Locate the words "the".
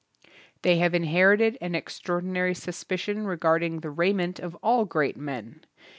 1.03-1.07, 3.81-3.91